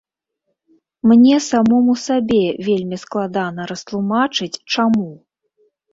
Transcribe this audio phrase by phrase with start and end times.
[1.09, 5.09] Мне самому сабе вельмі складана растлумачыць чаму.